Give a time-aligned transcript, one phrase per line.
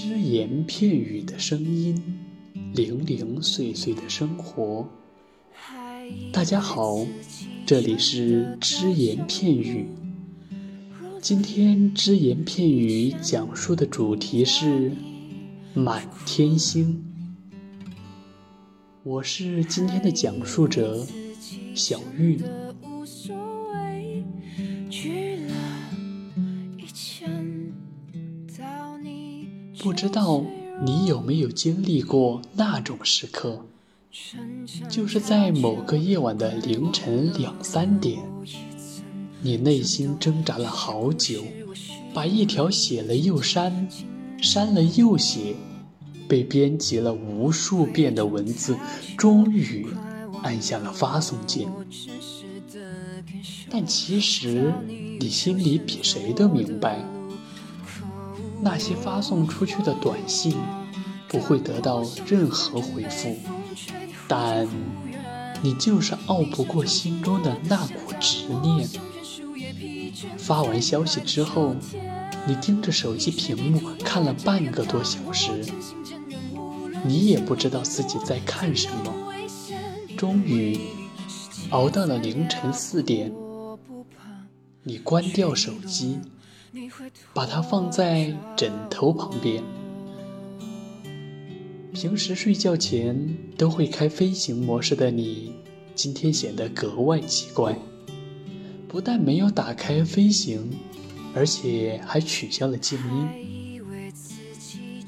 [0.00, 2.00] 只言片语的声音，
[2.72, 4.88] 零零碎碎的生活。
[6.32, 7.04] 大家好，
[7.66, 9.88] 这里是只言片语。
[11.20, 14.92] 今天只言片语讲述的主题是
[15.74, 17.04] 满天星。
[19.02, 21.04] 我是今天的讲述者
[21.74, 22.40] 小玉。
[29.80, 30.44] 不知道
[30.84, 33.64] 你有没有经历过那种时刻，
[34.88, 38.18] 就是在某个夜晚的凌晨两三点，
[39.40, 41.44] 你内心挣扎了好久，
[42.12, 43.88] 把一条写了又删、
[44.40, 45.54] 删了又写、
[46.28, 48.76] 被编辑了无数遍的文字，
[49.16, 49.86] 终于
[50.42, 51.68] 按下了发送键。
[53.70, 54.72] 但其实
[55.20, 57.04] 你心里比谁都明白。
[58.60, 60.54] 那些发送出去的短信
[61.28, 63.36] 不会得到任何回复，
[64.26, 64.66] 但
[65.62, 68.88] 你就是拗不过心中的那股执念。
[70.36, 71.76] 发完消息之后，
[72.46, 75.50] 你盯着手机屏幕看了半个多小时，
[77.04, 79.14] 你也不知道自己在看什么。
[80.16, 80.80] 终于
[81.70, 83.32] 熬到了凌晨四点，
[84.82, 86.18] 你关掉手机。
[87.34, 89.62] 把它放在枕头旁边。
[91.92, 95.54] 平时睡觉前都会开飞行模式的你，
[95.94, 97.76] 今天显得格外奇怪。
[98.86, 100.70] 不但没有打开飞行，
[101.34, 103.82] 而且还取消了静音。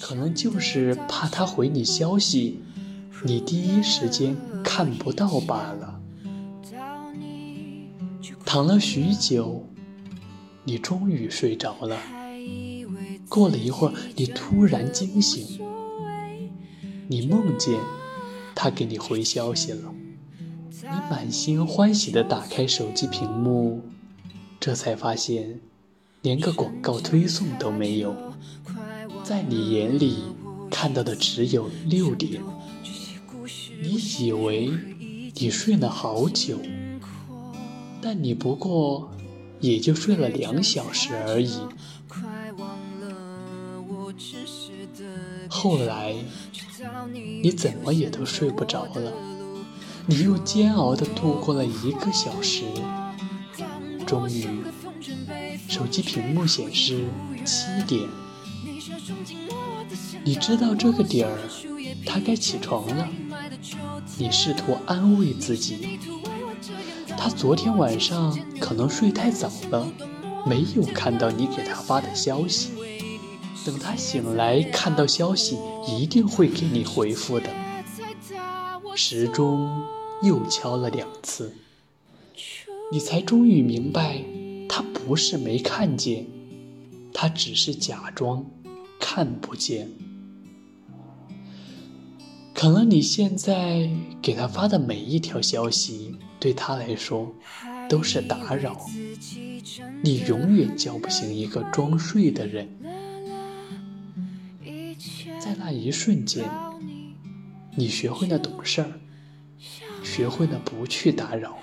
[0.01, 2.61] 可能就是怕他回你消息，
[3.25, 6.01] 你第一时间看不到罢了。
[8.45, 9.65] 躺了许久。
[10.71, 12.01] 你终于睡着了。
[13.29, 15.59] 过了一会儿，你突然惊醒，
[17.09, 17.81] 你梦见
[18.55, 19.93] 他给你回消息了。
[20.71, 23.83] 你满心欢喜地打开手机屏幕，
[24.61, 25.59] 这才发现
[26.23, 28.15] 连个广告推送都没有。
[29.25, 30.19] 在你眼里
[30.71, 32.41] 看到的只有六点。
[33.83, 34.71] 你以为
[35.35, 36.61] 你睡了好久，
[38.01, 39.11] 但你不过。
[39.61, 41.61] 也就睡了两小时而已。
[45.49, 46.15] 后来，
[47.43, 49.13] 你怎么也都睡不着了。
[50.07, 52.65] 你又煎熬地度过了一个小时，
[54.07, 54.47] 终于，
[55.69, 57.05] 手机屏幕显示
[57.45, 58.09] 七点。
[60.25, 61.39] 你知道这个点儿，
[62.05, 63.09] 他该起床了。
[64.19, 65.99] 你试图安慰自己。
[67.23, 69.87] 他昨天晚上可能睡太早了，
[70.47, 72.71] 没有看到你给他发的消息。
[73.67, 77.51] 等他醒来看到消息，一定会给你回复的。
[78.97, 79.83] 时钟
[80.23, 81.55] 又敲了两次，
[82.91, 84.25] 你才终于明白，
[84.67, 86.25] 他不是没看见，
[87.13, 88.47] 他只是假装
[88.99, 89.91] 看不见。
[92.55, 93.91] 可能你现在
[94.23, 96.15] 给他发的每一条消息。
[96.41, 97.33] 对他来说，
[97.89, 98.81] 都是打扰。
[100.03, 102.67] 你永远叫不醒一个装睡的人。
[105.39, 106.49] 在那一瞬间，
[107.77, 108.85] 你学会了懂事，
[110.03, 111.59] 学会了不去打扰。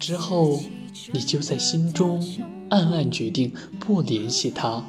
[0.00, 0.60] 之后，
[1.12, 2.20] 你就在心中
[2.68, 4.84] 暗暗决定不联系他，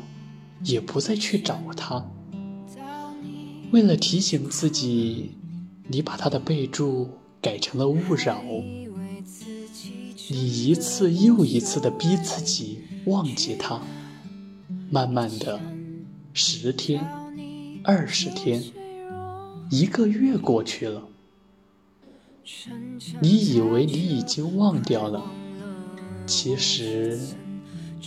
[0.63, 2.03] 也不再去找他。
[3.72, 5.31] 为了提醒自己，
[5.88, 7.09] 你把他的备注。
[7.44, 8.42] 改成了勿扰，
[10.30, 13.81] 你一次又一次的逼自己忘记他，
[14.90, 15.59] 慢慢的，
[16.34, 17.06] 十天、
[17.84, 18.64] 二十天、
[19.70, 21.04] 一个月过去了，
[23.22, 25.30] 你以为你已经忘掉了，
[26.25, 27.19] 其实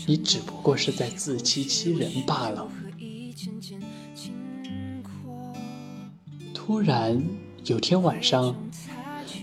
[0.06, 2.66] 你只不过是在自欺欺人罢了。
[6.54, 7.22] 突然
[7.66, 8.56] 有天晚上。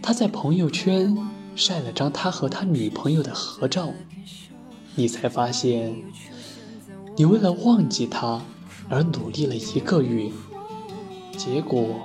[0.05, 1.17] 他在朋友圈
[1.55, 3.94] 晒了张他和他女朋友的合照，
[4.95, 5.95] 你才发现，
[7.15, 8.41] 你为了忘记他
[8.89, 10.29] 而努力了一个月，
[11.38, 12.01] 结果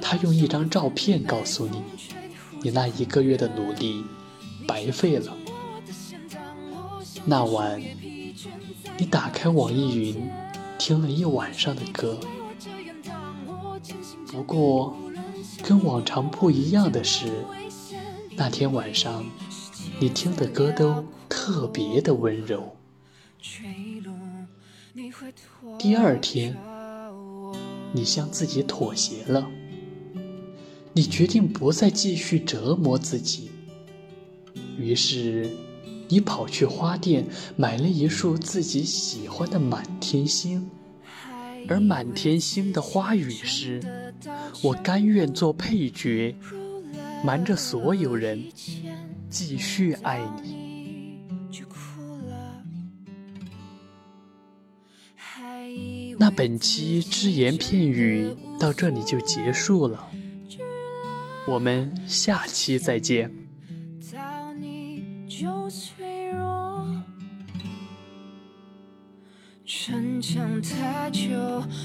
[0.00, 1.82] 他用一张照片告诉你，
[2.62, 4.04] 你那一个月的努力
[4.64, 5.32] 白费了。
[7.24, 7.82] 那晚，
[8.96, 10.30] 你打开网易云，
[10.78, 12.20] 听了一晚上的歌，
[14.28, 14.96] 不过。
[15.62, 17.44] 跟往常不一样的是，
[18.36, 19.24] 那天晚上
[20.00, 22.76] 你听的歌都特别的温柔。
[25.78, 26.56] 第二天，
[27.92, 29.48] 你向自己妥协了，
[30.92, 33.50] 你决定不再继续折磨自己。
[34.76, 35.48] 于是，
[36.08, 37.26] 你跑去花店
[37.56, 40.68] 买了一束自己喜欢的满天星，
[41.68, 43.80] 而满天星的花语是：
[44.62, 46.34] 我甘愿做配角，
[47.24, 48.42] 瞒着所有人，
[49.28, 50.60] 继续爱你。
[56.18, 60.08] 那本期只言片语到这里就结束了，
[61.48, 63.30] 我们下期再见。
[69.84, 71.20] 逞强太久，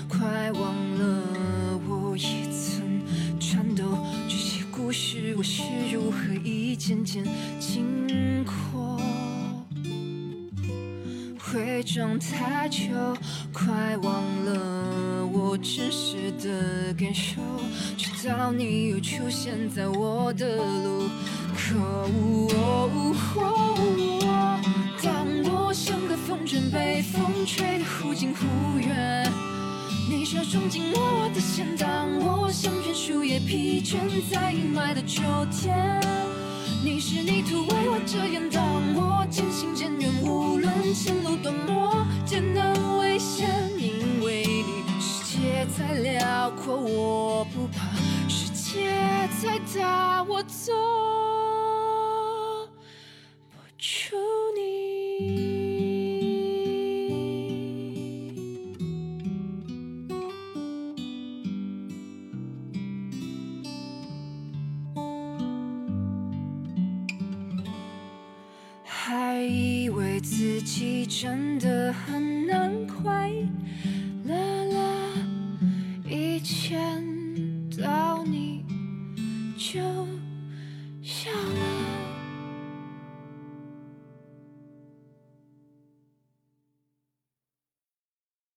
[0.07, 0.61] 快忘
[0.99, 3.01] 了我也曾
[3.39, 3.83] 颤抖。
[4.29, 7.23] 这些故事，我是如何一件件
[7.59, 9.01] 经过？
[11.55, 12.77] 伪装太久，
[13.51, 17.41] 快忘了我真实的感受，
[17.97, 21.09] 直到你又出现在我的路
[21.55, 22.11] 口。
[26.71, 29.31] 被风吹得忽近忽远，
[30.09, 33.97] 你却冲进我的线，当我像片树叶，疲倦
[34.29, 35.21] 在阴霾的秋
[35.51, 36.01] 天。
[36.83, 38.63] 你是泥土为我遮掩，当
[38.95, 47.85] 我渐行渐远，无论前路多么艰难危险，因为你，世界再辽阔我不怕，
[48.27, 48.91] 世界
[49.41, 50.73] 再大我走
[71.05, 73.31] 真的很难快